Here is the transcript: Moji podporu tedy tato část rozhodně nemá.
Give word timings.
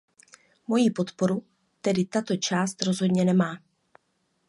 Moji 0.67 0.89
podporu 0.91 1.43
tedy 1.81 2.05
tato 2.05 2.37
část 2.37 2.83
rozhodně 2.83 3.25
nemá. 3.25 3.57